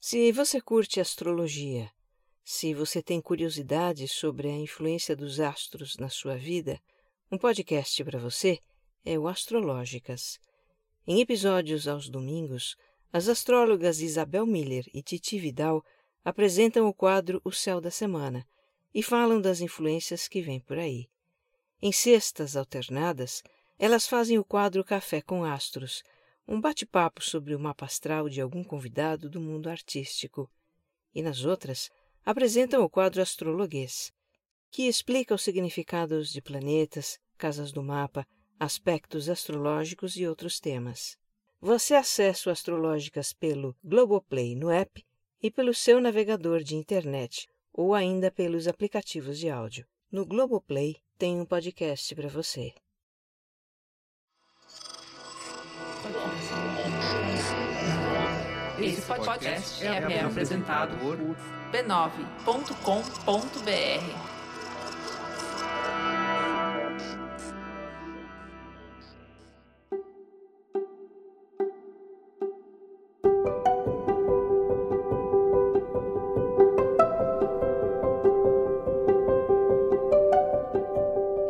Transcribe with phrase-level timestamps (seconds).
[0.00, 1.90] Se você curte astrologia,
[2.44, 6.80] se você tem curiosidade sobre a influência dos astros na sua vida,
[7.32, 8.60] um podcast para você
[9.04, 10.38] é o Astrológicas.
[11.04, 12.76] Em episódios aos domingos,
[13.12, 15.84] as astrólogas Isabel Miller e Titi Vidal
[16.24, 18.46] apresentam o quadro O Céu da Semana
[18.94, 21.08] e falam das influências que vêm por aí.
[21.82, 23.42] Em sextas alternadas,
[23.76, 26.04] elas fazem o quadro Café com Astros,
[26.50, 30.50] um bate-papo sobre o mapa astral de algum convidado do mundo artístico.
[31.14, 31.90] E nas outras,
[32.24, 34.10] apresentam o quadro Astrologuês,
[34.70, 38.26] que explica os significados de planetas, casas do mapa,
[38.58, 41.18] aspectos astrológicos e outros temas.
[41.60, 45.04] Você acessa o Astrológicas pelo Globoplay no app
[45.42, 49.86] e pelo seu navegador de internet ou ainda pelos aplicativos de áudio.
[50.10, 52.72] No Globoplay tem um podcast para você.
[58.80, 61.16] Esse podcast é, é apresentado por
[61.72, 62.68] b9.com.br.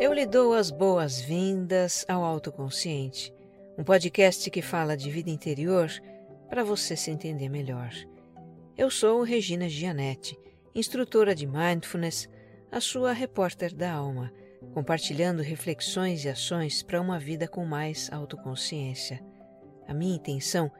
[0.00, 3.34] Eu lhe dou as boas-vindas ao Autoconsciente,
[3.76, 5.90] um podcast que fala de vida interior
[6.48, 7.90] para você se entender melhor.
[8.76, 10.38] Eu sou Regina Gianetti,
[10.74, 12.28] instrutora de Mindfulness,
[12.70, 14.32] a sua repórter da alma,
[14.72, 19.24] compartilhando reflexões e ações para uma vida com mais autoconsciência.
[19.86, 20.70] A minha intenção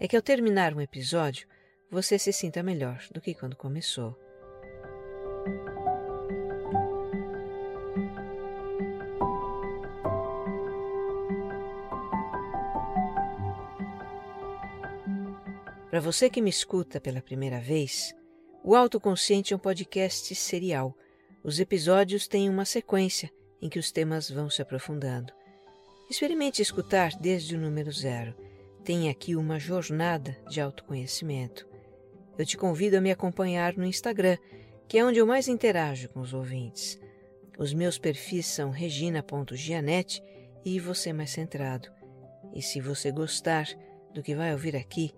[0.00, 1.46] é que ao terminar um episódio,
[1.90, 4.18] você se sinta melhor do que quando começou.
[15.94, 18.12] Para você que me escuta pela primeira vez,
[18.64, 20.92] o Autoconsciente é um podcast serial.
[21.44, 23.30] Os episódios têm uma sequência
[23.62, 25.32] em que os temas vão se aprofundando.
[26.10, 28.34] Experimente escutar desde o número zero.
[28.82, 31.64] Tem aqui uma jornada de autoconhecimento.
[32.36, 34.36] Eu te convido a me acompanhar no Instagram,
[34.88, 36.98] que é onde eu mais interajo com os ouvintes.
[37.56, 40.20] Os meus perfis são regina.gianete
[40.64, 41.88] e você mais centrado.
[42.52, 43.68] E se você gostar
[44.12, 45.14] do que vai ouvir aqui,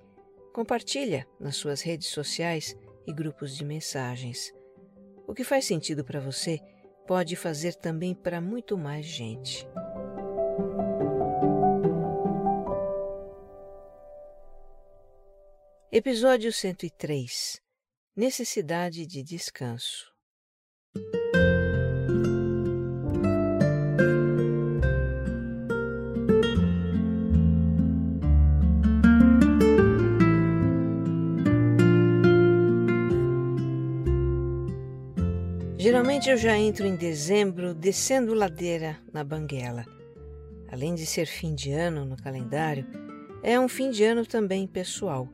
[0.56, 2.74] Compartilha nas suas redes sociais
[3.06, 4.54] e grupos de mensagens.
[5.26, 6.58] O que faz sentido para você
[7.06, 9.68] pode fazer também para muito mais gente.
[15.92, 17.60] Episódio 103
[18.16, 20.15] Necessidade de descanso.
[35.96, 39.86] Geralmente eu já entro em dezembro descendo ladeira na Banguela.
[40.70, 42.86] Além de ser fim de ano no calendário,
[43.42, 45.26] é um fim de ano também pessoal.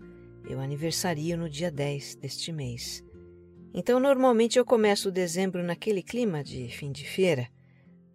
[0.48, 3.04] Eu aniversario no dia 10 deste mês.
[3.74, 7.48] Então, normalmente eu começo o dezembro naquele clima de fim de feira.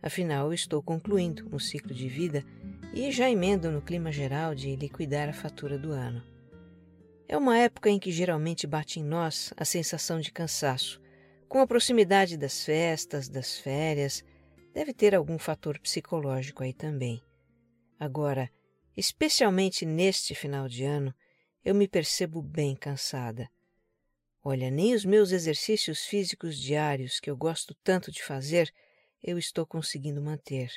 [0.02, 2.46] Afinal, estou concluindo um ciclo de vida
[2.94, 6.24] e já emendo no clima geral de liquidar a fatura do ano.
[7.28, 11.06] É uma época em que geralmente bate em nós a sensação de cansaço
[11.48, 14.24] com a proximidade das festas, das férias,
[14.74, 17.22] deve ter algum fator psicológico aí também.
[18.00, 18.50] Agora,
[18.96, 21.14] especialmente neste final de ano,
[21.64, 23.50] eu me percebo bem cansada.
[24.44, 28.74] Olha, nem os meus exercícios físicos diários, que eu gosto tanto de fazer,
[29.24, 30.72] eu estou conseguindo manter.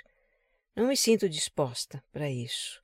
[0.74, 2.82] Não me sinto disposta para isso.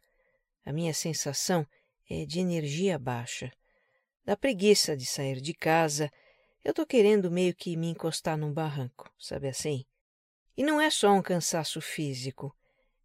[0.64, 1.66] A minha sensação
[2.10, 3.50] é de energia baixa,
[4.24, 6.10] da preguiça de sair de casa
[6.66, 9.84] eu tô querendo meio que me encostar num barranco, sabe assim?
[10.56, 12.52] E não é só um cansaço físico,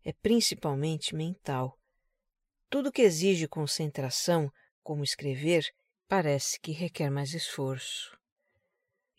[0.04, 1.78] é principalmente mental.
[2.72, 4.52] Tudo que exige concentração,
[4.82, 5.72] como escrever,
[6.08, 8.18] parece que requer mais esforço.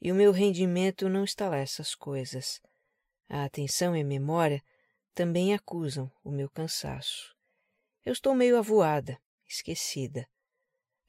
[0.00, 2.60] E o meu rendimento não está lá essas coisas.
[3.28, 4.60] A atenção e a memória
[5.14, 7.32] também acusam o meu cansaço.
[8.04, 9.16] Eu estou meio avoada,
[9.46, 10.28] esquecida.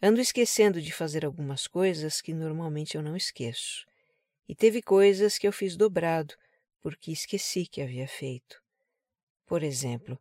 [0.06, 3.88] Ando esquecendo de fazer algumas coisas que normalmente eu não esqueço.
[4.50, 6.34] E teve coisas que eu fiz dobrado,
[6.82, 8.62] porque esqueci que havia feito.
[9.46, 10.20] Por exemplo,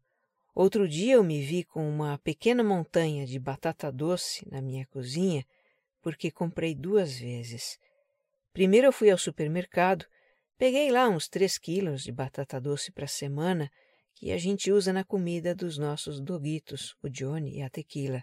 [0.54, 5.44] outro dia eu me vi com uma pequena montanha de batata doce na minha cozinha,
[6.00, 7.76] porque comprei duas vezes.
[8.52, 10.06] Primeiro eu fui ao supermercado,
[10.56, 13.68] peguei lá uns três quilos de batata doce para a semana,
[14.14, 18.22] que a gente usa na comida dos nossos doguitos, o Johnny e a Tequila.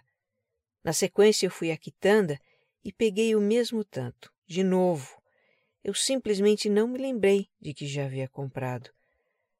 [0.82, 2.38] Na sequência, eu fui à quitanda
[2.84, 5.20] e peguei o mesmo tanto, de novo.
[5.84, 8.90] Eu simplesmente não me lembrei de que já havia comprado.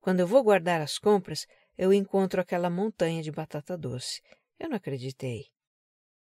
[0.00, 1.46] Quando eu vou guardar as compras,
[1.76, 4.22] eu encontro aquela montanha de batata doce.
[4.58, 5.46] Eu não acreditei.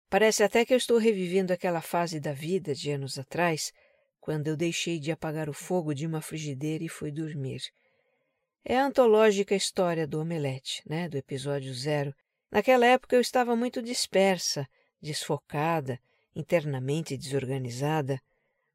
[0.10, 3.72] Parece até que eu estou revivendo aquela fase da vida de anos atrás,
[4.20, 7.62] quando eu deixei de apagar o fogo de uma frigideira e fui dormir.
[8.64, 12.16] É a antológica história do omelete, né, do episódio zero.
[12.50, 14.68] Naquela época eu estava muito dispersa,
[15.04, 16.00] desfocada,
[16.34, 18.20] internamente desorganizada.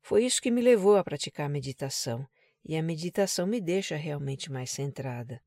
[0.02, 2.24] Foi isso que me levou a praticar a meditação,
[2.64, 5.40] e a meditação me deixa realmente mais centrada.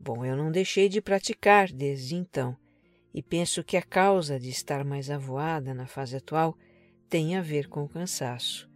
[0.00, 2.56] Bom, eu não deixei de praticar desde então,
[3.14, 6.56] e penso que a causa de estar mais avoada na fase atual
[7.08, 8.68] tem a ver com o cansaço.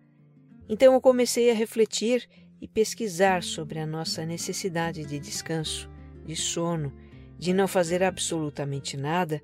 [0.69, 2.29] Então eu comecei a refletir
[2.61, 5.91] e pesquisar sobre a nossa necessidade de descanso,
[6.25, 6.93] de sono,
[7.39, 9.43] de não fazer absolutamente nada,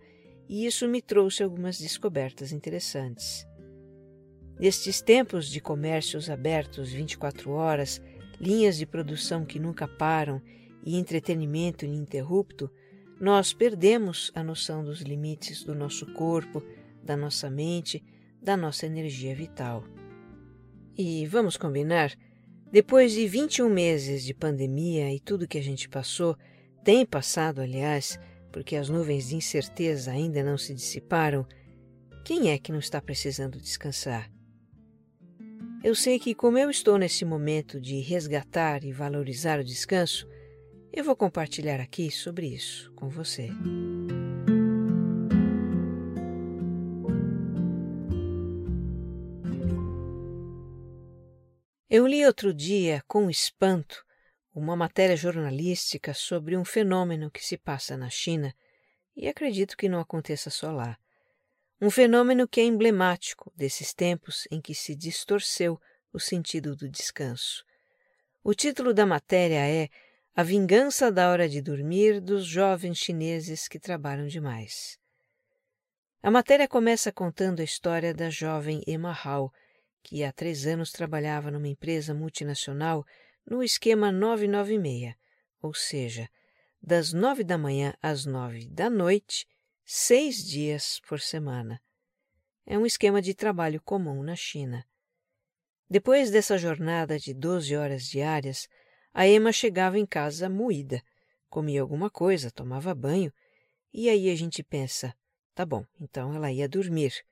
[0.48, 3.46] e isso me trouxe algumas descobertas interessantes.
[4.58, 8.00] Nestes tempos de comércios abertos 24 horas,
[8.40, 10.40] linhas de produção que nunca param
[10.84, 12.70] e entretenimento ininterrupto,
[13.20, 16.62] nós perdemos a noção dos limites do nosso corpo,
[17.02, 18.04] da nossa mente,
[18.40, 19.84] da nossa energia vital.
[20.96, 22.16] E vamos combinar,
[22.70, 26.36] depois de 21 meses de pandemia e tudo que a gente passou,
[26.84, 28.18] tem passado, aliás,
[28.52, 31.46] porque as nuvens de incerteza ainda não se dissiparam,
[32.24, 34.30] quem é que não está precisando descansar?
[35.84, 40.26] Eu sei que, como eu estou nesse momento de resgatar e valorizar o descanso,
[40.92, 43.50] eu vou compartilhar aqui sobre isso com você.
[51.88, 54.05] Eu li outro dia, com espanto,
[54.58, 58.54] uma matéria jornalística sobre um fenômeno que se passa na China
[59.14, 60.98] e acredito que não aconteça só lá.
[61.78, 65.78] Um fenômeno que é emblemático desses tempos em que se distorceu
[66.10, 67.62] o sentido do descanso.
[68.42, 69.90] O título da matéria é
[70.34, 74.98] A Vingança da Hora de Dormir dos Jovens Chineses que Trabalham Demais.
[76.22, 79.52] A matéria começa contando a história da jovem Emma Hall,
[80.02, 83.04] que há três anos trabalhava numa empresa multinacional
[83.46, 85.14] no esquema 996,
[85.62, 86.28] ou seja,
[86.82, 89.46] das nove da manhã às nove da noite,
[89.84, 91.80] seis dias por semana.
[92.66, 94.84] É um esquema de trabalho comum na China.
[95.88, 98.68] Depois dessa jornada de doze horas diárias,
[99.14, 101.00] a Emma chegava em casa moída,
[101.48, 103.32] comia alguma coisa, tomava banho,
[103.92, 105.14] e aí a gente pensa:
[105.54, 107.24] tá bom, então ela ia dormir.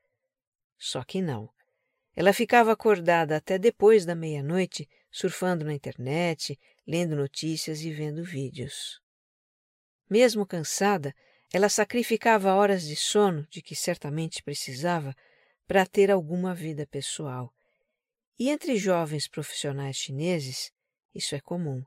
[0.78, 1.50] Só que não.
[2.14, 9.00] Ela ficava acordada até depois da meia-noite, surfando na internet, lendo notícias e vendo vídeos.
[10.10, 11.14] Mesmo cansada,
[11.52, 15.14] ela sacrificava horas de sono, de que certamente precisava,
[15.68, 17.54] para ter alguma vida pessoal.
[18.36, 20.72] E entre jovens profissionais chineses,
[21.14, 21.84] isso é comum.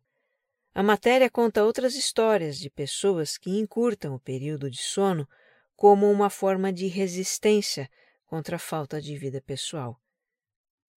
[0.74, 5.28] A matéria conta outras histórias de pessoas que encurtam o período de sono
[5.76, 7.92] como uma forma de resistência
[8.26, 10.00] contra a falta de vida pessoal.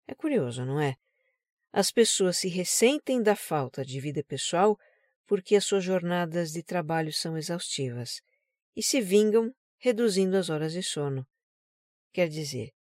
[0.06, 0.98] É curioso, não é?
[1.72, 4.78] As pessoas se ressentem da falta de vida pessoal
[5.26, 8.20] porque as suas jornadas de trabalho são exaustivas
[8.74, 11.26] e se vingam reduzindo as horas de sono.
[12.12, 12.72] Quer dizer,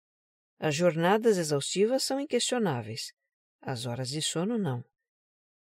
[0.58, 3.12] as jornadas exaustivas são inquestionáveis,
[3.60, 4.84] as horas de sono não.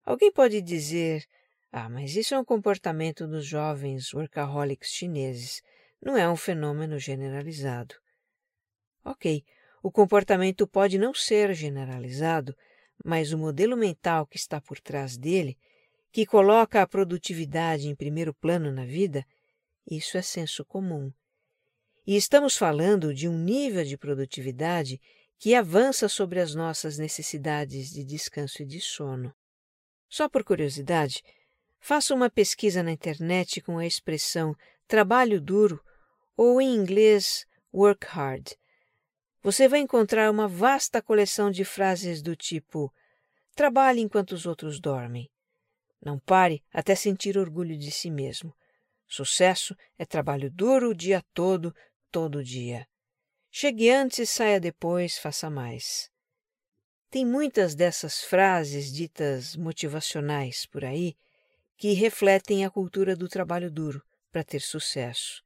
[0.04, 1.24] Alguém pode dizer:
[1.70, 5.62] ah, mas isso é um comportamento dos jovens workaholics chineses,
[6.02, 7.94] não é um fenômeno generalizado.
[9.04, 9.44] Ok,
[9.82, 12.54] o comportamento pode não ser generalizado,
[13.02, 15.56] mas o modelo mental que está por trás dele,
[16.12, 19.24] que coloca a produtividade em primeiro plano na vida,
[19.90, 21.12] isso é senso comum.
[22.06, 25.00] E estamos falando de um nível de produtividade
[25.38, 29.34] que avança sobre as nossas necessidades de descanso e de sono.
[30.08, 31.22] Só por curiosidade,
[31.80, 34.54] faça uma pesquisa na internet com a expressão
[34.86, 35.82] trabalho duro
[36.36, 38.52] ou em inglês work hard
[39.44, 42.90] você vai encontrar uma vasta coleção de frases do tipo:
[43.54, 45.30] trabalhe enquanto os outros dormem.
[46.00, 48.56] Não pare até sentir orgulho de si mesmo.
[49.06, 51.74] Sucesso é trabalho duro o dia todo,
[52.10, 52.88] todo dia.
[53.50, 56.10] Chegue antes, saia depois, faça mais.
[57.10, 61.14] Tem muitas dessas frases ditas motivacionais por aí
[61.76, 65.44] que refletem a cultura do trabalho duro para ter sucesso.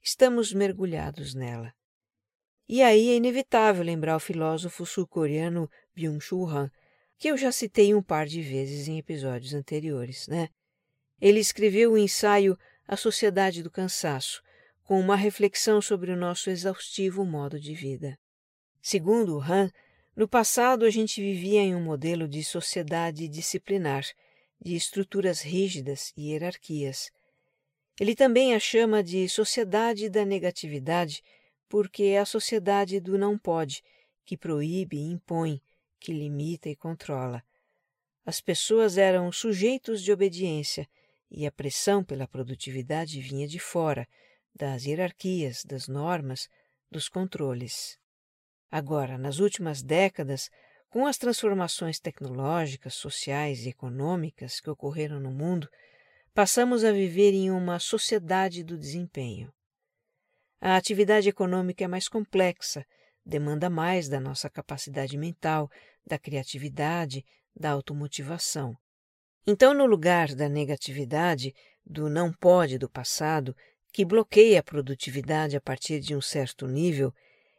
[0.00, 1.74] Estamos mergulhados nela.
[2.74, 6.70] E aí é inevitável lembrar o filósofo sul-coreano Byung-Chul Han,
[7.18, 10.48] que eu já citei um par de vezes em episódios anteriores, né?
[11.20, 14.42] Ele escreveu o ensaio A Sociedade do Cansaço,
[14.84, 18.18] com uma reflexão sobre o nosso exaustivo modo de vida.
[18.80, 19.70] Segundo Han,
[20.16, 24.06] no passado a gente vivia em um modelo de sociedade disciplinar,
[24.58, 27.10] de estruturas rígidas e hierarquias.
[28.00, 31.22] Ele também a chama de sociedade da negatividade,
[31.72, 33.82] porque é a sociedade do não pode,
[34.26, 35.58] que proíbe e impõe,
[35.98, 37.42] que limita e controla.
[38.26, 40.86] As pessoas eram sujeitos de obediência
[41.30, 44.06] e a pressão pela produtividade vinha de fora,
[44.54, 46.46] das hierarquias, das normas,
[46.90, 47.98] dos controles.
[48.70, 50.50] Agora, nas últimas décadas,
[50.90, 55.70] com as transformações tecnológicas, sociais e econômicas que ocorreram no mundo,
[56.34, 59.50] passamos a viver em uma sociedade do desempenho.
[60.64, 62.86] A atividade econômica é mais complexa,
[63.26, 65.68] demanda mais da nossa capacidade mental,
[66.06, 68.76] da criatividade, da automotivação.
[69.44, 71.52] Então, no lugar da negatividade,
[71.84, 73.56] do não pode do passado,
[73.92, 77.12] que bloqueia a produtividade a partir de um certo nível,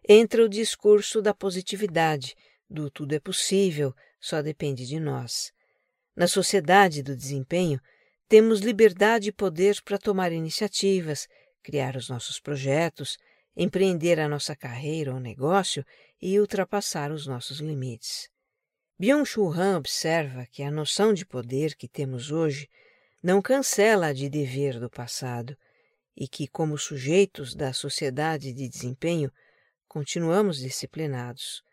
[0.08, 2.38] entra o discurso da positividade,
[2.70, 5.52] do tudo é possível, só depende de nós.
[6.16, 7.82] Na sociedade do desempenho,
[8.30, 11.28] temos liberdade e poder para tomar iniciativas,
[11.64, 13.18] criar os nossos projetos,
[13.56, 15.86] empreender a nossa carreira ou negócio
[16.22, 18.30] e ultrapassar os nossos limites.
[19.00, 22.70] Byung-Chul Han observa que a noção de poder que temos hoje
[23.22, 25.58] não cancela a de dever do passado
[26.16, 29.32] e que, como sujeitos da sociedade de desempenho,
[29.88, 31.64] continuamos disciplinados.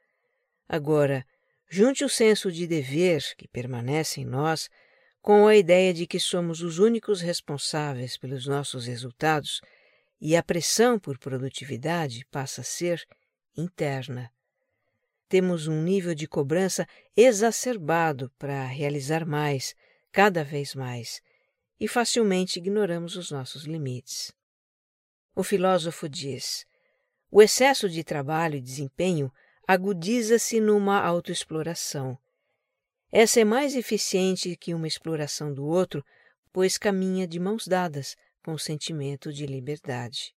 [0.69, 1.27] Agora,
[1.69, 4.71] junte o senso de dever que permanece em nós
[5.21, 9.61] com a ideia de que somos os únicos responsáveis pelos nossos resultados
[10.21, 13.07] e a pressão por produtividade passa a ser
[13.57, 14.31] interna.
[15.29, 16.87] Temos um nível de cobrança
[17.17, 19.75] exacerbado para realizar mais,
[20.13, 21.23] cada vez mais,
[21.79, 24.33] e facilmente ignoramos os nossos limites.
[25.35, 26.67] O filósofo diz:
[27.31, 29.33] o excesso de trabalho e desempenho
[29.67, 32.19] agudiza-se numa autoexploração.
[33.13, 36.05] Essa é mais eficiente que uma exploração do outro,
[36.53, 40.35] pois caminha de mãos dadas com o sentimento de liberdade.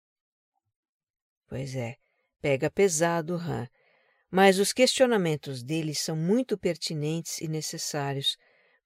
[1.47, 1.97] Pois é,
[2.41, 3.67] pega pesado Han,
[4.29, 8.37] mas os questionamentos dele são muito pertinentes e necessários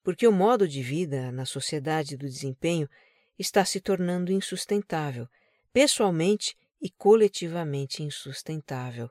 [0.03, 2.89] porque o modo de vida na sociedade do desempenho
[3.37, 5.27] está se tornando insustentável,
[5.73, 9.09] pessoalmente e coletivamente insustentável.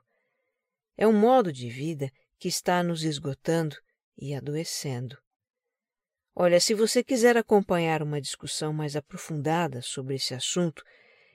[0.97, 3.75] É um modo de vida que está nos esgotando
[4.17, 5.17] e adoecendo.
[6.39, 10.83] Olha, se você quiser acompanhar uma discussão mais aprofundada sobre esse assunto,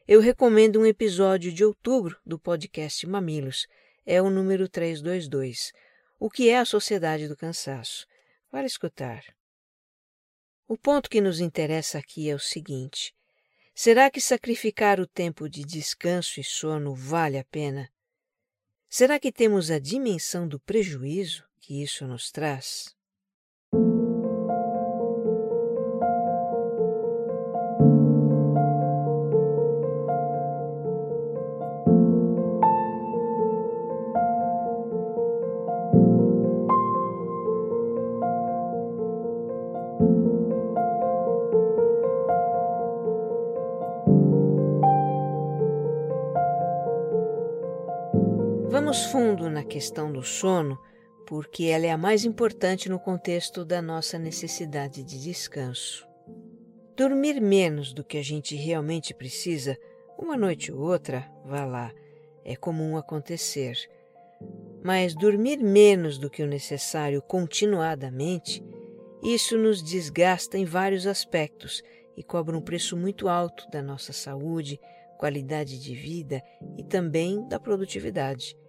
[0.07, 3.67] eu recomendo um episódio de outubro do podcast Mamilos,
[4.07, 5.73] é o número 322,
[6.21, 8.07] O que é a Sociedade do Cansaço.
[8.49, 9.25] Para escutar.
[10.69, 13.13] O ponto que nos interessa aqui é o seguinte:
[13.75, 17.91] será que sacrificar o tempo de descanso e sono vale a pena?
[18.89, 22.95] Será que temos a dimensão do prejuízo que isso nos traz?
[48.85, 50.77] Vamos fundo na questão do sono,
[51.25, 56.05] porque ela é a mais importante no contexto da nossa necessidade de descanso.
[56.97, 59.79] Dormir menos do que a gente realmente precisa,
[60.19, 61.93] uma noite ou outra, vá lá,
[62.45, 63.79] é comum acontecer.
[64.83, 68.65] Mas dormir menos do que o necessário continuadamente,
[69.23, 71.85] isso nos desgasta em vários aspectos
[72.17, 74.79] e cobra um preço muito alto da nossa saúde,
[75.19, 76.43] qualidade de vida
[76.77, 78.61] e também da produtividade.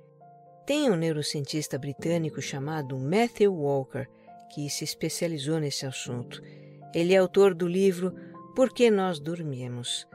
[0.66, 4.08] Tem um neurocientista britânico chamado Matthew Walker
[4.54, 6.42] que se especializou nesse assunto.
[6.94, 8.14] Ele é autor do livro
[8.56, 10.08] Por que Nós Dormimos?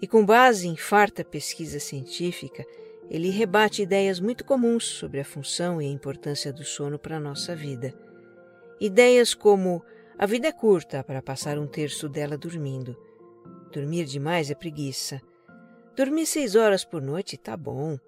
[0.00, 2.66] E com base em farta pesquisa científica,
[3.08, 7.20] ele rebate ideias muito comuns sobre a função e a importância do sono para a
[7.20, 7.94] nossa vida.
[8.78, 9.82] Ideias como
[10.18, 12.94] a vida é curta para passar um terço dela dormindo.
[13.72, 15.22] Dormir demais é preguiça.
[15.96, 17.98] Dormir seis horas por noite tá bom.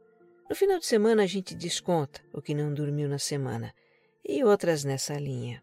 [0.48, 3.74] No final de semana a gente desconta o que não dormiu na semana
[4.22, 5.62] e outras nessa linha.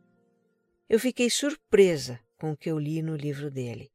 [0.89, 3.91] Eu fiquei surpresa com o que eu li no livro dele.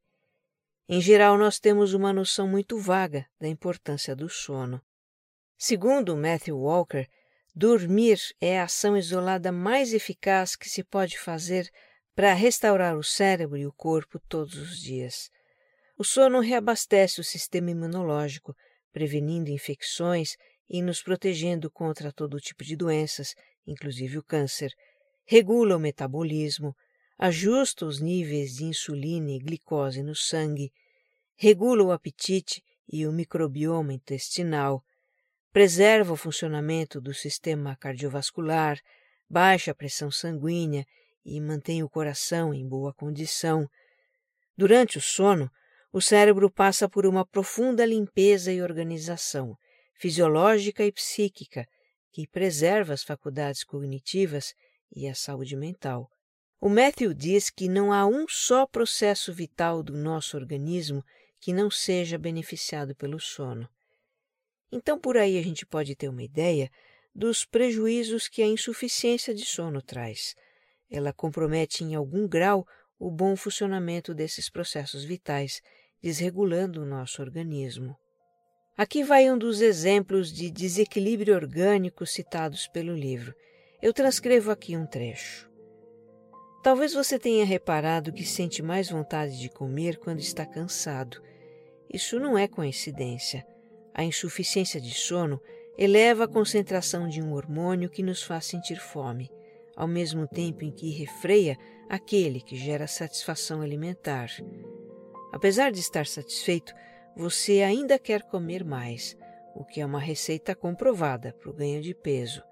[0.89, 4.81] Em geral, nós temos uma noção muito vaga da importância do sono.
[5.57, 7.05] Segundo Matthew Walker,
[7.53, 11.69] dormir é a ação isolada mais eficaz que se pode fazer
[12.15, 15.29] para restaurar o cérebro e o corpo todos os dias.
[15.97, 18.55] O sono reabastece o sistema imunológico,
[18.93, 20.37] prevenindo infecções
[20.69, 23.33] e nos protegendo contra todo tipo de doenças,
[23.65, 24.71] inclusive o câncer,
[25.25, 26.75] regula o metabolismo,
[27.17, 30.71] ajusta os níveis de insulina e glicose no sangue,
[31.35, 34.83] regula o apetite e o microbioma intestinal,
[35.51, 38.79] preserva o funcionamento do sistema cardiovascular,
[39.29, 40.85] baixa a pressão sanguínea
[41.25, 43.67] e mantém o coração em boa condição.
[44.55, 45.49] Durante o sono,
[45.91, 49.57] o cérebro passa por uma profunda limpeza e organização,
[49.97, 51.67] fisiológica e psíquica,
[52.11, 54.53] que preserva as faculdades cognitivas
[54.95, 56.09] e a saúde mental.
[56.59, 61.03] O Matthew diz que não há um só processo vital do nosso organismo
[61.39, 63.69] que não seja beneficiado pelo sono.
[64.71, 66.69] Então, por aí a gente pode ter uma ideia
[67.13, 70.35] dos prejuízos que a insuficiência de sono traz.
[70.89, 72.65] Ela compromete em algum grau
[72.99, 75.61] o bom funcionamento desses processos vitais,
[76.01, 77.95] desregulando o nosso organismo.
[78.77, 83.33] Aqui vai um dos exemplos de desequilíbrio orgânico citados pelo livro.
[83.81, 85.49] Eu transcrevo aqui um trecho.
[86.61, 91.19] Talvez você tenha reparado que sente mais vontade de comer quando está cansado.
[91.91, 93.43] Isso não é coincidência.
[93.95, 95.41] A insuficiência de sono
[95.75, 99.31] eleva a concentração de um hormônio que nos faz sentir fome,
[99.75, 101.57] ao mesmo tempo em que refreia
[101.89, 104.29] aquele que gera satisfação alimentar.
[105.33, 106.71] Apesar de estar satisfeito,
[107.17, 109.17] você ainda quer comer mais,
[109.55, 112.43] o que é uma receita comprovada para o ganho de peso.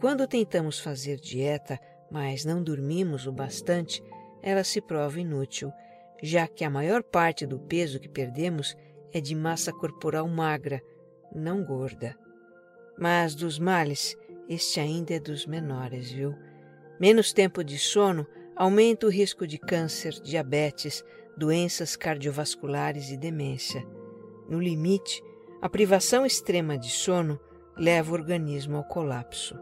[0.00, 1.78] Quando tentamos fazer dieta,
[2.10, 4.02] mas não dormimos o bastante,
[4.42, 5.72] ela se prova inútil,
[6.20, 8.76] já que a maior parte do peso que perdemos
[9.12, 10.82] é de massa corporal magra,
[11.32, 12.16] não gorda.
[12.98, 14.16] Mas dos males,
[14.48, 16.34] este ainda é dos menores, viu?
[16.98, 21.04] Menos tempo de sono aumenta o risco de câncer, diabetes,
[21.36, 23.86] doenças cardiovasculares e demência.
[24.48, 25.22] No limite,
[25.60, 27.40] a privação extrema de sono
[27.76, 29.58] leva o organismo ao colapso.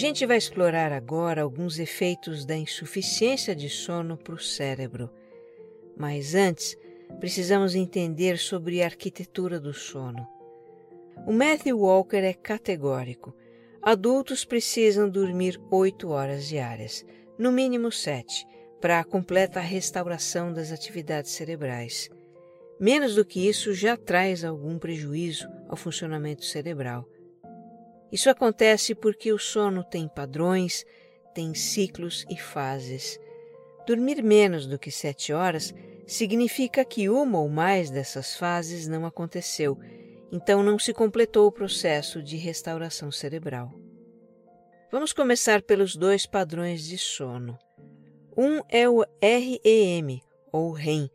[0.00, 5.10] Gente vai explorar agora alguns efeitos da insuficiência de sono para o cérebro.
[5.94, 6.74] Mas antes,
[7.18, 10.26] precisamos entender sobre a arquitetura do sono.
[11.26, 13.34] O Matthew Walker é categórico.
[13.82, 17.04] Adultos precisam dormir oito horas diárias,
[17.38, 18.46] no mínimo sete,
[18.80, 22.08] para a completa restauração das atividades cerebrais.
[22.80, 27.06] Menos do que isso já traz algum prejuízo ao funcionamento cerebral.
[28.12, 30.84] Isso acontece porque o sono tem padrões,
[31.34, 33.18] tem ciclos e fases.
[33.86, 35.74] Dormir menos do que sete horas
[36.06, 39.78] significa que uma ou mais dessas fases não aconteceu,
[40.32, 43.72] então não se completou o processo de restauração cerebral.
[44.90, 47.56] Vamos começar pelos dois padrões de sono.
[48.36, 50.20] Um é o REM,
[50.50, 51.08] ou REM,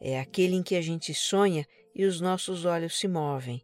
[0.00, 3.62] é aquele em que a gente sonha e os nossos olhos se movem.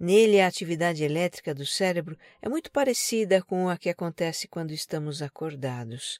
[0.00, 5.20] Nele, a atividade elétrica do cérebro é muito parecida com a que acontece quando estamos
[5.20, 6.18] acordados.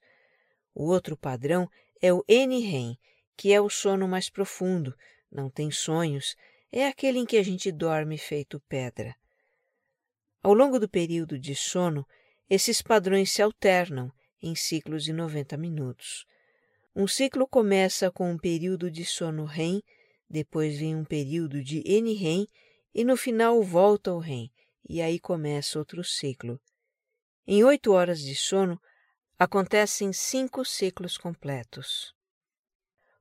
[0.75, 1.66] O outro padrão
[2.03, 2.99] é o NREM,
[3.35, 4.95] que é o sono mais profundo,
[5.33, 6.37] não tem sonhos,
[6.71, 9.16] é aquele em que a gente dorme feito pedra.
[10.43, 12.07] Ao longo do período de sono,
[12.51, 14.12] esses padrões se alternam
[14.43, 16.27] em ciclos de 90 minutos.
[16.95, 19.83] Um ciclo começa com um período de sono REM,
[20.29, 22.47] depois vem um período de NREM
[22.94, 24.50] e no final volta ao REM,
[24.88, 26.61] e aí começa outro ciclo.
[27.46, 28.81] Em oito horas de sono,
[29.38, 32.14] acontecem cinco ciclos completos.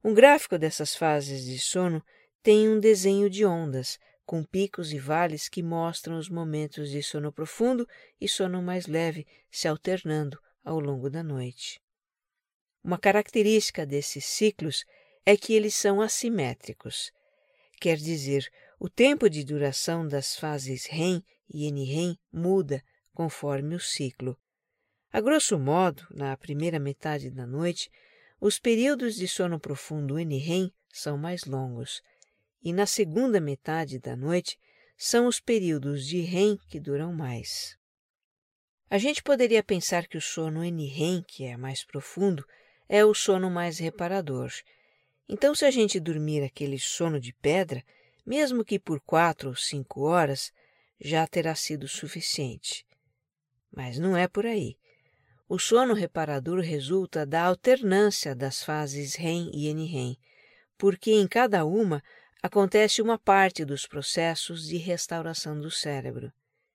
[0.03, 2.03] Um gráfico dessas fases de sono
[2.41, 7.32] tem um desenho de ondas, com picos e vales que mostram os momentos de sono
[7.32, 7.88] profundo
[8.21, 11.82] e sono mais leve se alternando ao longo da noite.
[12.84, 14.86] Uma característica desses ciclos
[15.25, 17.12] é que eles são assimétricos,
[17.79, 18.49] quer dizer,
[18.80, 22.82] o tempo de duração das fases REM e NREM muda
[23.13, 24.39] conforme o ciclo.
[25.12, 27.92] A grosso modo, na primeira metade da noite,
[28.39, 32.02] os períodos de sono profundo NREM são mais longos,
[32.63, 34.58] e na segunda metade da noite
[34.96, 37.78] são os períodos de REM que duram mais.
[38.89, 42.46] A gente poderia pensar que o sono NREM, que é mais profundo,
[42.88, 44.52] é o sono mais reparador.
[45.28, 47.84] Então, se a gente dormir aquele sono de pedra,
[48.25, 50.51] mesmo que por quatro ou cinco horas,
[50.99, 52.86] já terá sido suficiente.
[53.71, 54.77] Mas não é por aí.
[55.47, 60.17] O sono reparador resulta da alternância das fases REM e NREM,
[60.77, 62.03] porque em cada uma
[62.41, 66.32] acontece uma parte dos processos de restauração do cérebro.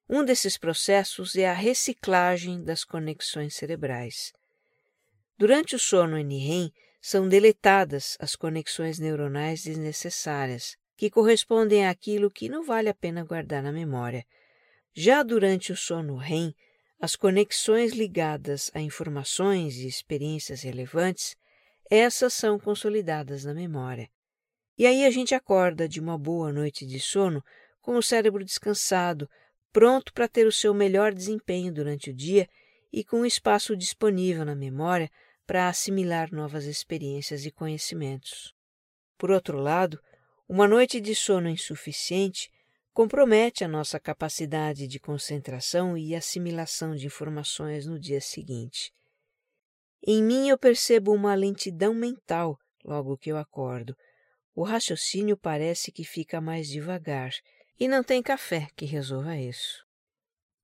[0.08, 4.32] Um desses processos é a reciclagem das conexões cerebrais.
[5.38, 12.64] Durante o sono NREM, são deletadas as conexões neuronais desnecessárias, que correspondem àquilo que não
[12.64, 14.24] vale a pena guardar na memória.
[14.92, 16.54] Já durante o sono REM,
[17.00, 21.36] as conexões ligadas a informações e experiências relevantes,
[21.90, 24.08] essas são consolidadas na memória.
[24.78, 27.44] E aí a gente acorda de uma boa noite de sono
[27.80, 29.28] com o cérebro descansado,
[29.72, 32.48] pronto para ter o seu melhor desempenho durante o dia
[32.92, 35.10] e com espaço disponível na memória
[35.46, 38.54] para assimilar novas experiências e conhecimentos.
[39.18, 40.00] Por outro lado,
[40.48, 42.50] uma noite de sono insuficiente
[42.92, 48.92] compromete a nossa capacidade de concentração e assimilação de informações no dia seguinte.
[50.06, 53.96] Em mim eu percebo uma lentidão mental logo que eu acordo.
[54.54, 57.32] O raciocínio parece que fica mais devagar,
[57.80, 59.84] e não tem café que resolva isso.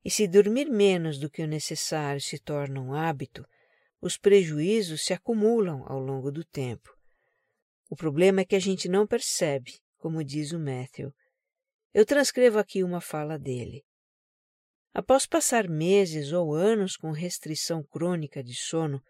[0.04, 3.44] E se dormir menos do que o necessário se torna um hábito,
[4.00, 6.99] os prejuízos se acumulam ao longo do tempo.
[7.90, 11.12] O problema é que a gente não percebe, como diz o Matthew.
[11.92, 13.85] Eu transcrevo aqui uma fala dele.
[14.94, 19.03] Após passar meses ou anos com restrição crônica de sono,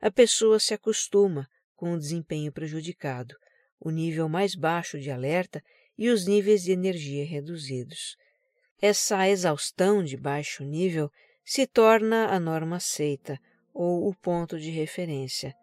[0.00, 3.34] a pessoa se acostuma com o desempenho prejudicado,
[3.80, 5.60] o nível mais baixo de alerta
[5.96, 8.16] e os níveis de energia reduzidos.
[8.80, 11.10] Essa exaustão de baixo nível
[11.44, 13.36] se torna a norma aceita,
[13.74, 15.56] ou o ponto de referência.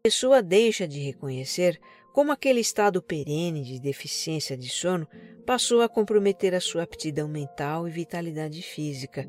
[0.00, 1.78] A pessoa deixa de reconhecer
[2.12, 5.06] como aquele estado perene de deficiência de sono
[5.46, 9.28] passou a comprometer a sua aptidão mental e vitalidade física,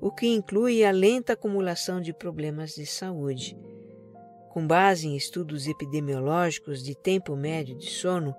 [0.00, 3.56] o que inclui a lenta acumulação de problemas de saúde.
[4.50, 8.34] Com base em estudos epidemiológicos de tempo médio de sono,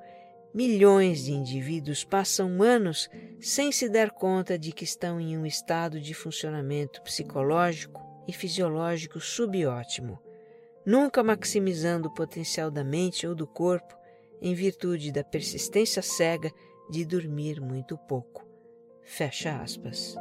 [0.54, 3.10] milhões de indivíduos passam anos
[3.42, 9.20] sem se dar conta de que estão em um estado de funcionamento psicológico e fisiológico
[9.20, 10.20] subótimo,
[10.86, 13.96] nunca maximizando o potencial da mente ou do corpo
[14.42, 16.52] em virtude da persistência cega
[16.90, 18.46] de dormir muito pouco.
[19.02, 20.16] Fecha aspas.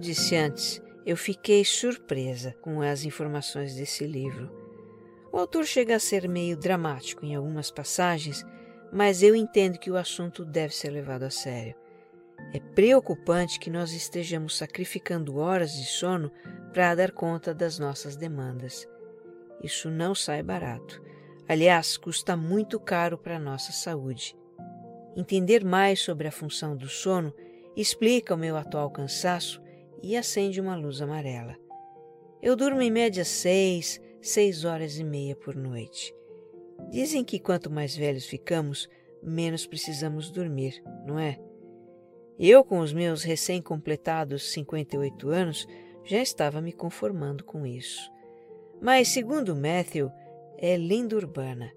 [0.00, 4.50] Disse antes, eu fiquei surpresa com as informações desse livro.
[5.32, 8.44] O autor chega a ser meio dramático em algumas passagens,
[8.92, 11.74] mas eu entendo que o assunto deve ser levado a sério.
[12.52, 16.32] É preocupante que nós estejamos sacrificando horas de sono
[16.72, 18.88] para dar conta das nossas demandas.
[19.62, 21.02] Isso não sai barato.
[21.48, 24.36] Aliás, custa muito caro para a nossa saúde.
[25.16, 27.34] Entender mais sobre a função do sono
[27.76, 29.60] explica o meu atual cansaço
[30.02, 31.56] e acende uma luz amarela.
[32.42, 36.14] Eu durmo em média seis, seis horas e meia por noite.
[36.90, 38.88] Dizem que quanto mais velhos ficamos,
[39.22, 41.38] menos precisamos dormir, não é?
[42.38, 45.66] Eu, com os meus recém-completados 58 anos,
[46.04, 48.10] já estava me conformando com isso.
[48.80, 50.10] Mas, segundo Matthew,
[50.56, 51.70] é lenda urbana.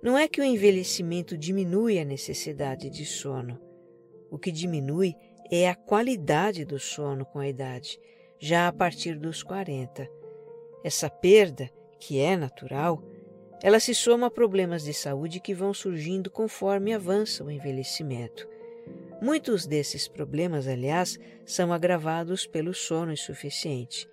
[0.00, 3.60] Não é que o envelhecimento diminui a necessidade de sono.
[4.30, 5.29] O que diminui é
[5.68, 7.98] a qualidade do sono com a idade,
[8.38, 10.08] já a partir dos 40.
[10.84, 13.02] Essa perda, que é natural,
[13.62, 18.48] ela se soma a problemas de saúde que vão surgindo conforme avança o envelhecimento.
[19.20, 24.08] Muitos desses problemas, aliás, são agravados pelo sono insuficiente.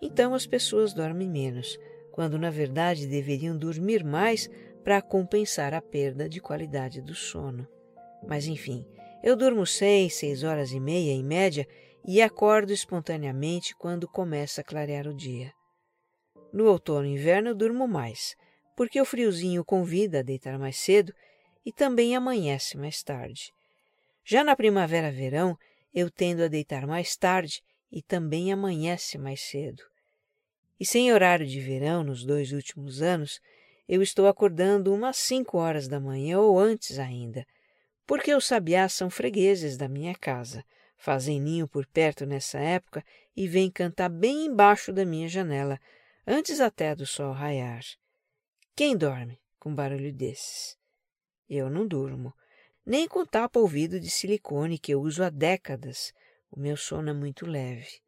[0.00, 1.78] Então as pessoas dormem menos,
[2.12, 4.48] quando na verdade deveriam dormir mais
[4.82, 7.68] para compensar a perda de qualidade do sono.
[8.26, 8.86] Mas enfim,
[9.22, 11.66] eu durmo seis, seis horas e meia em média
[12.04, 15.52] e acordo espontaneamente quando começa a clarear o dia.
[16.52, 18.34] No outono e inverno eu durmo mais,
[18.76, 21.14] porque o friozinho convida a deitar mais cedo
[21.64, 23.52] e também amanhece mais tarde.
[24.24, 25.56] Já na primavera-verão
[25.94, 29.82] eu tendo a deitar mais tarde e também amanhece mais cedo.
[30.80, 33.40] E sem horário de verão nos dois últimos anos,
[33.88, 37.46] eu estou acordando umas cinco horas da manhã ou antes ainda,
[38.06, 40.64] porque os sabiás são fregueses da minha casa,
[40.96, 43.04] fazem ninho por perto nessa época
[43.36, 45.80] e vêm cantar bem embaixo da minha janela,
[46.26, 47.82] antes até do sol raiar.
[48.74, 50.76] Quem dorme com barulho desses?
[51.48, 52.32] Eu não durmo,
[52.84, 56.12] nem com tapa-ouvido de silicone que eu uso há décadas.
[56.50, 58.00] O meu sono é muito leve.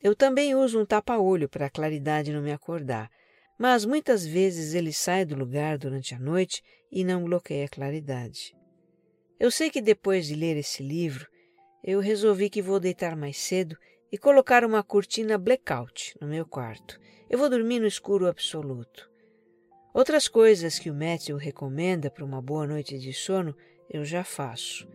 [0.00, 3.10] Eu também uso um tapa-olho para a claridade não me acordar,
[3.58, 8.57] mas muitas vezes ele sai do lugar durante a noite e não bloqueia a claridade.
[9.38, 11.28] Eu sei que depois de ler esse livro,
[11.84, 13.76] eu resolvi que vou deitar mais cedo
[14.10, 16.98] e colocar uma cortina blackout no meu quarto.
[17.30, 19.08] Eu vou dormir no escuro absoluto.
[19.94, 23.54] Outras coisas que o Matthew recomenda para uma boa noite de sono,
[23.88, 24.88] eu já faço.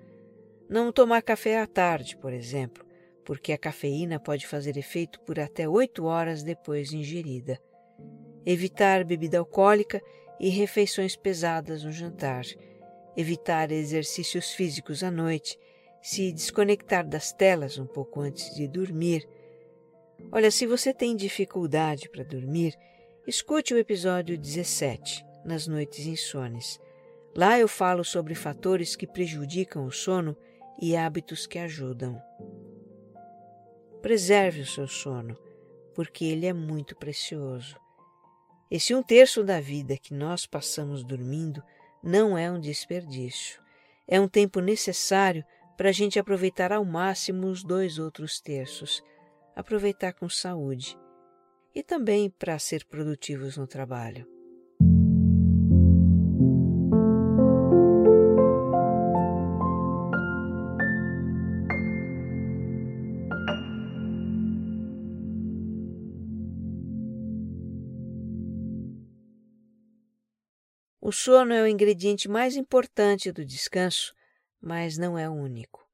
[0.69, 2.85] Não tomar café à tarde, por exemplo,
[3.23, 7.59] porque a cafeína pode fazer efeito por até oito horas depois de ingerida.
[8.45, 10.01] Evitar bebida alcoólica
[10.39, 12.43] e refeições pesadas no jantar.
[13.15, 15.57] Evitar exercícios físicos à noite
[16.03, 19.27] se desconectar das telas um pouco antes de dormir.
[20.33, 22.77] Olha, se você tem dificuldade para dormir,
[23.25, 26.77] escute o episódio 17, Nas Noites Insones.
[27.33, 30.35] Lá eu falo sobre fatores que prejudicam o sono
[30.81, 32.21] e hábitos que ajudam.
[34.01, 35.37] Preserve o seu sono,
[35.95, 37.77] porque ele é muito precioso.
[38.69, 41.63] Esse um terço da vida que nós passamos dormindo
[42.03, 43.61] não é um desperdício.
[44.05, 45.45] É um tempo necessário
[45.77, 49.01] para a gente aproveitar ao máximo os dois outros terços,
[49.55, 50.97] aproveitar com saúde
[51.73, 54.32] e também para ser produtivos no trabalho.
[71.13, 74.13] Sono é o ingrediente mais importante do descanso
[74.63, 75.85] mas não é o único.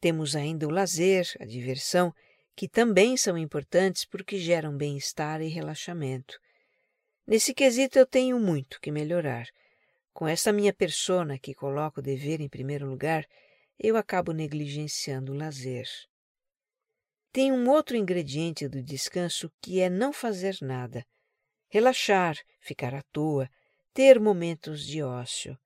[0.00, 2.12] Temos ainda o lazer, a diversão,
[2.56, 6.36] que também são importantes porque geram bem-estar e relaxamento.
[7.24, 9.46] Nesse quesito eu tenho muito que melhorar.
[10.12, 13.24] Com essa minha persona que coloca o dever em primeiro lugar,
[13.78, 15.86] eu acabo negligenciando o lazer.
[17.32, 21.06] Tem um outro ingrediente do descanso que é não fazer nada.
[21.68, 23.48] Relaxar, ficar à toa,
[23.94, 25.56] ter momentos de ócio.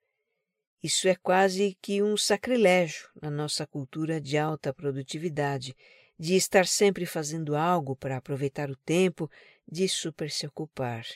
[0.82, 5.74] Isso é quase que um sacrilégio na nossa cultura de alta produtividade,
[6.18, 9.30] de estar sempre fazendo algo para aproveitar o tempo,
[9.66, 11.06] de super se ocupar.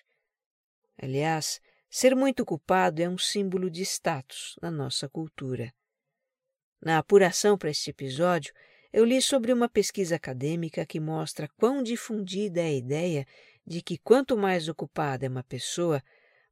[0.97, 5.71] Aliás, ser muito ocupado é um símbolo de status na nossa cultura.
[6.81, 8.55] Na apuração para este episódio,
[8.91, 13.27] eu li sobre uma pesquisa acadêmica que mostra quão difundida é a ideia
[13.67, 16.03] de que quanto mais ocupada é uma pessoa,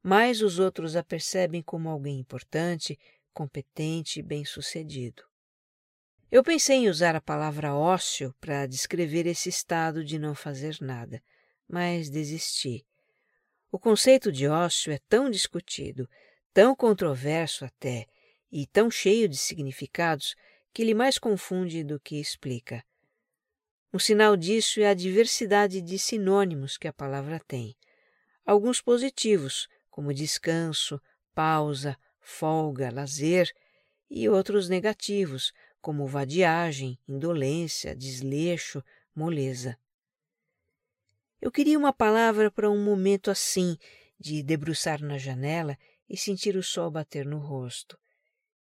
[0.03, 2.97] mais os outros a percebem como alguém importante,
[3.33, 5.23] competente e bem-sucedido.
[6.31, 11.21] Eu pensei em usar a palavra ócio para descrever esse estado de não fazer nada,
[11.67, 12.85] mas desisti.
[13.71, 16.09] O conceito de ócio é tão discutido,
[16.53, 18.05] tão controverso até,
[18.51, 20.35] e tão cheio de significados
[20.73, 22.83] que ele mais confunde do que explica.
[23.93, 27.75] Um sinal disso é a diversidade de sinônimos que a palavra tem.
[28.45, 30.99] Alguns positivos, como descanso,
[31.35, 33.53] pausa, folga, lazer,
[34.09, 38.83] e outros negativos, como vadiagem, indolência, desleixo,
[39.15, 39.77] moleza.
[41.39, 43.77] Eu queria uma palavra para um momento assim,
[44.19, 45.77] de debruçar na janela
[46.07, 47.97] e sentir o sol bater no rosto,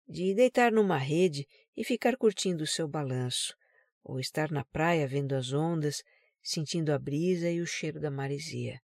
[0.08, 3.56] de deitar numa rede e ficar curtindo o seu balanço,
[4.04, 6.04] ou estar na praia vendo as ondas,
[6.42, 8.82] sentindo a brisa e o cheiro da maresia.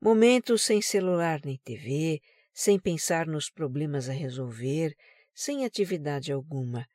[0.00, 2.20] Momentos sem celular nem TV,
[2.52, 4.94] sem pensar nos problemas a resolver,
[5.34, 6.86] sem atividade alguma.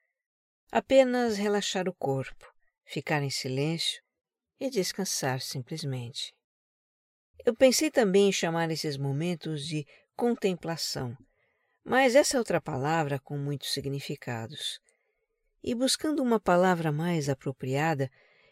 [0.72, 2.46] Apenas relaxar o corpo,
[2.86, 4.02] ficar em silêncio
[4.58, 6.34] e descansar simplesmente.
[7.46, 9.86] Eu pensei também em chamar esses momentos de
[10.16, 11.18] contemplação,
[11.84, 14.80] mas essa é outra palavra com muitos significados.
[15.62, 18.10] E buscando uma palavra mais apropriada,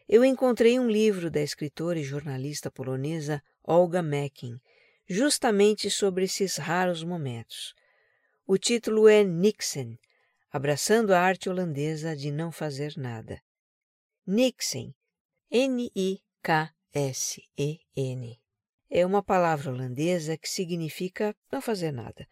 [0.10, 4.60] eu encontrei um livro da escritora e jornalista polonesa Olga Meckin,
[5.08, 7.76] justamente sobre esses raros momentos.
[8.48, 9.98] O título é Nixon,
[10.52, 13.42] abraçando a arte holandesa de não fazer nada.
[14.26, 14.94] Nixon,
[15.52, 16.22] N-I-K-S-E-N,
[18.90, 22.28] é uma palavra holandesa que significa não fazer nada,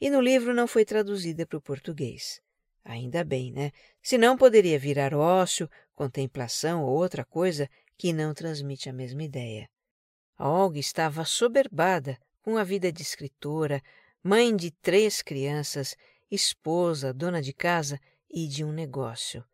[0.00, 2.40] e no livro não foi traduzida para o português.
[2.84, 3.72] Ainda bem, né?
[4.02, 9.68] Senão poderia virar ócio, contemplação ou outra coisa que não transmite a mesma ideia.
[10.38, 13.82] Olga estava soberbada com a vida de escritora,
[14.22, 15.96] mãe de três crianças,
[16.30, 17.98] esposa, dona de casa
[18.30, 19.44] e de um negócio.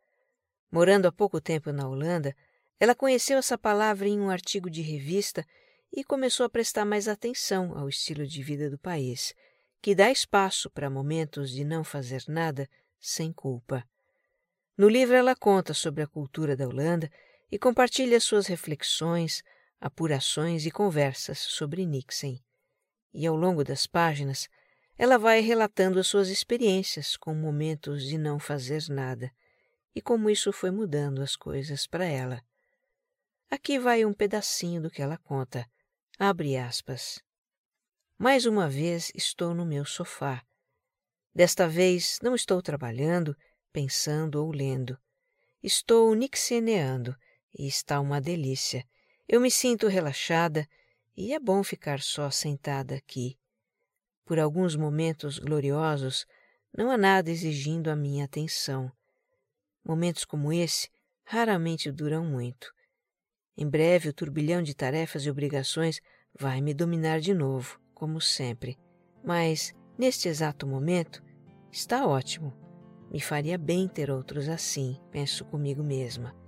[0.70, 2.36] Morando há pouco tempo na Holanda,
[2.78, 5.46] ela conheceu essa palavra em um artigo de revista
[5.90, 9.32] e começou a prestar mais atenção ao estilo de vida do país,
[9.80, 12.68] que dá espaço para momentos de não fazer nada
[13.00, 13.84] sem culpa.
[14.76, 17.10] No livro ela conta sobre a cultura da Holanda
[17.50, 19.42] e compartilha suas reflexões,
[19.84, 22.38] apurações e conversas sobre Nixon.
[23.12, 24.48] E ao longo das páginas,
[24.96, 29.30] ela vai relatando as suas experiências com momentos de não fazer nada
[29.94, 32.42] e como isso foi mudando as coisas para ela.
[33.50, 35.68] Aqui vai um pedacinho do que ela conta.
[36.18, 37.22] Abre aspas.
[38.16, 40.42] Mais uma vez estou no meu sofá.
[41.34, 43.36] Desta vez não estou trabalhando,
[43.70, 44.98] pensando ou lendo.
[45.62, 47.14] Estou nixeneando
[47.52, 48.82] e está uma delícia.
[49.26, 50.68] Eu me sinto relaxada
[51.16, 53.38] e é bom ficar só sentada aqui.
[54.24, 56.26] Por alguns momentos gloriosos,
[56.76, 58.92] não há nada exigindo a minha atenção.
[59.82, 60.90] Momentos como esse
[61.24, 62.70] raramente duram muito.
[63.56, 66.00] Em breve, o turbilhão de tarefas e obrigações
[66.38, 68.78] vai me dominar de novo, como sempre.
[69.22, 71.22] Mas, neste exato momento,
[71.72, 72.52] está ótimo.
[73.10, 76.43] Me faria bem ter outros assim, penso comigo mesma.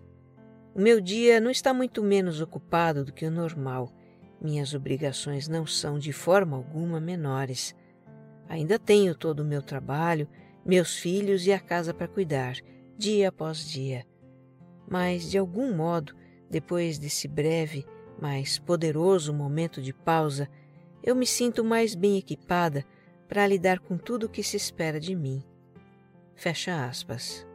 [0.77, 3.91] O meu dia não está muito menos ocupado do que o normal.
[4.39, 7.75] Minhas obrigações não são de forma alguma menores.
[8.47, 10.29] Ainda tenho todo o meu trabalho,
[10.67, 12.57] meus filhos e a casa para cuidar,
[12.95, 14.05] dia após dia.
[14.87, 16.15] Mas, de algum modo,
[16.51, 17.87] depois desse breve,
[18.21, 20.47] mas poderoso momento de pausa,
[21.03, 22.85] eu me sinto mais bem equipada
[23.27, 25.43] para lidar com tudo o que se espera de mim.
[26.35, 27.46] Fecha aspas.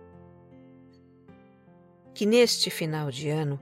[2.13, 3.59] Que neste final de ano,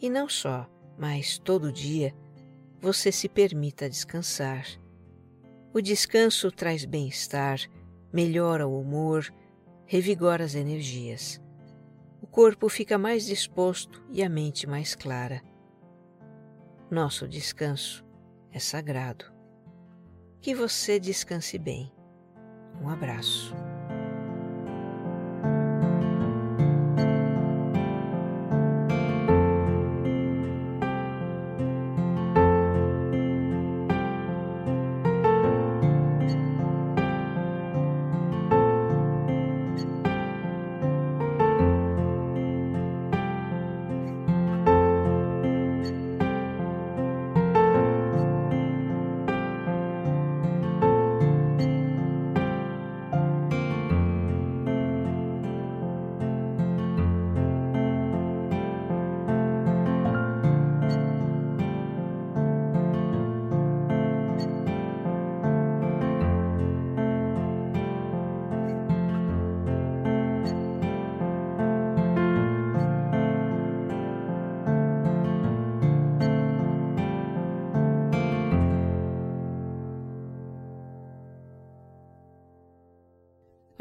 [0.00, 2.14] e não só, mas todo dia,
[2.80, 4.66] você se permita descansar.
[5.72, 7.60] O descanso traz bem-estar,
[8.12, 9.32] melhora o humor,
[9.86, 11.40] revigora as energias
[12.22, 15.42] o corpo fica mais disposto e a mente mais clara.
[16.90, 18.04] Nosso descanso
[18.52, 19.24] é sagrado.
[20.40, 21.90] Que você descanse bem.
[22.82, 23.54] Um abraço.